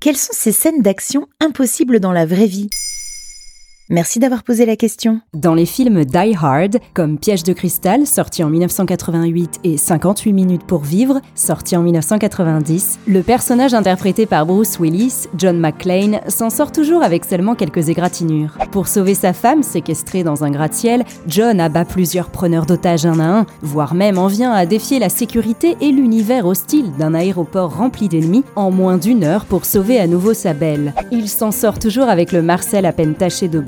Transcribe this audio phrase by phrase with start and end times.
[0.00, 2.70] Quelles sont ces scènes d'action impossibles dans la vraie vie?
[3.92, 5.20] Merci d'avoir posé la question.
[5.34, 10.64] Dans les films Die Hard, comme Piège de cristal, sorti en 1988, et 58 minutes
[10.64, 16.70] pour vivre, sorti en 1990, le personnage interprété par Bruce Willis, John McClane, s'en sort
[16.70, 18.56] toujours avec seulement quelques égratignures.
[18.70, 23.38] Pour sauver sa femme, séquestrée dans un gratte-ciel, John abat plusieurs preneurs d'otages un à
[23.40, 28.08] un, voire même en vient à défier la sécurité et l'univers hostile d'un aéroport rempli
[28.08, 30.94] d'ennemis en moins d'une heure pour sauver à nouveau sa belle.
[31.10, 33.58] Il s'en sort toujours avec le Marcel à peine taché de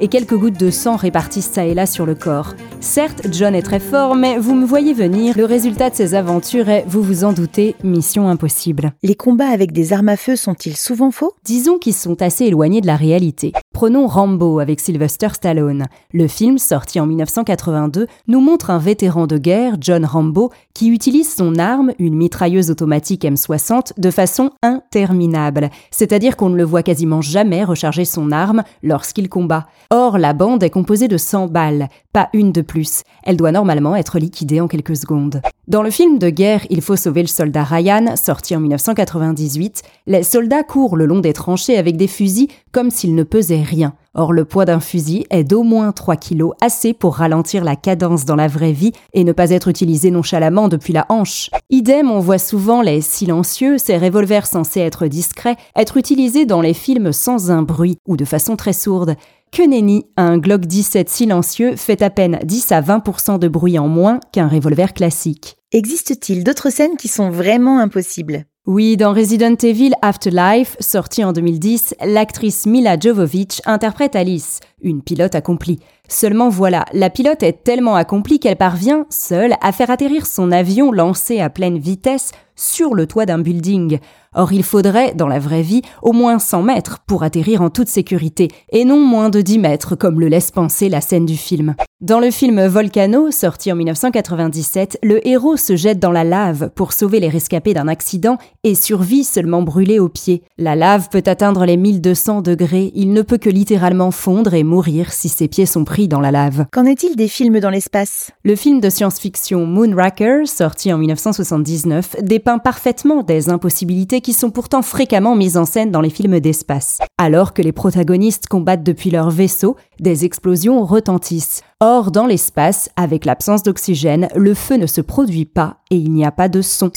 [0.00, 2.54] et quelques gouttes de sang répartissent ça et là sur le corps.
[2.80, 6.68] Certes, John est très fort, mais vous me voyez venir, le résultat de ses aventures
[6.68, 8.92] est, vous vous en doutez, mission impossible.
[9.02, 11.32] Les combats avec des armes à feu sont-ils souvent faux?
[11.44, 13.52] Disons qu'ils sont assez éloignés de la réalité.
[13.76, 15.84] Prenons Rambo avec Sylvester Stallone.
[16.10, 21.34] Le film, sorti en 1982, nous montre un vétéran de guerre, John Rambo, qui utilise
[21.34, 25.68] son arme, une mitrailleuse automatique M60, de façon interminable.
[25.90, 29.66] C'est-à-dire qu'on ne le voit quasiment jamais recharger son arme lorsqu'il combat.
[29.90, 31.90] Or, la bande est composée de 100 balles,
[32.32, 33.02] une de plus.
[33.22, 35.40] Elle doit normalement être liquidée en quelques secondes.
[35.68, 40.22] Dans le film de guerre Il faut sauver le soldat Ryan, sorti en 1998, les
[40.22, 43.94] soldats courent le long des tranchées avec des fusils comme s'ils ne pesaient rien.
[44.14, 48.24] Or, le poids d'un fusil est d'au moins 3 kilos, assez pour ralentir la cadence
[48.24, 51.50] dans la vraie vie et ne pas être utilisé nonchalamment depuis la hanche.
[51.68, 56.72] Idem, on voit souvent les silencieux, ces revolvers censés être discrets, être utilisés dans les
[56.72, 59.16] films sans un bruit ou de façon très sourde.
[59.52, 63.88] Que nenni, un Glock 17 silencieux fait à peine 10 à 20% de bruit en
[63.88, 65.56] moins qu'un revolver classique.
[65.72, 68.44] Existe-t-il d'autres scènes qui sont vraiment impossibles?
[68.66, 75.36] Oui, dans Resident Evil Afterlife, sorti en 2010, l'actrice Mila Jovovich interprète Alice, une pilote
[75.36, 75.78] accomplie.
[76.08, 80.90] Seulement voilà, la pilote est tellement accomplie qu'elle parvient, seule, à faire atterrir son avion
[80.90, 84.00] lancé à pleine vitesse sur le toit d'un building.
[84.38, 87.88] Or, il faudrait, dans la vraie vie, au moins 100 mètres pour atterrir en toute
[87.88, 91.74] sécurité, et non moins de 10 mètres comme le laisse penser la scène du film.
[92.02, 96.92] Dans le film Volcano, sorti en 1997, le héros se jette dans la lave pour
[96.92, 100.42] sauver les rescapés d'un accident et survit seulement brûlé aux pieds.
[100.58, 105.14] La lave peut atteindre les 1200 degrés, il ne peut que littéralement fondre et mourir
[105.14, 106.66] si ses pieds sont pris dans la lave.
[106.70, 108.30] Qu'en est-il des films dans l'espace?
[108.44, 114.82] Le film de science-fiction Moonraker, sorti en 1979, dépeint parfaitement des impossibilités qui sont pourtant
[114.82, 116.98] fréquemment mises en scène dans les films d'espace.
[117.16, 121.62] Alors que les protagonistes combattent depuis leur vaisseau, des explosions retentissent.
[121.78, 126.24] Or, dans l'espace, avec l'absence d'oxygène, le feu ne se produit pas et il n'y
[126.24, 126.90] a pas de son.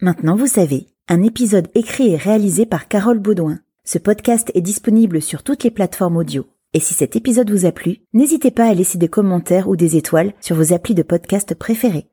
[0.00, 3.58] Maintenant, vous savez, un épisode écrit et réalisé par Carole Baudouin.
[3.84, 6.46] Ce podcast est disponible sur toutes les plateformes audio.
[6.72, 9.98] Et si cet épisode vous a plu, n'hésitez pas à laisser des commentaires ou des
[9.98, 12.08] étoiles sur vos applis de podcast préférés.